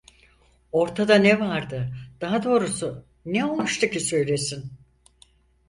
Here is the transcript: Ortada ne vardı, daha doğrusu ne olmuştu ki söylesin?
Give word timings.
Ortada 0.71 1.15
ne 1.15 1.39
vardı, 1.39 1.95
daha 2.21 2.43
doğrusu 2.43 3.05
ne 3.25 3.45
olmuştu 3.45 3.87
ki 3.87 3.99
söylesin? 3.99 4.73